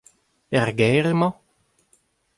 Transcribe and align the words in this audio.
Er 0.59 0.69
gêr 0.79 1.05
emañ? 1.13 1.33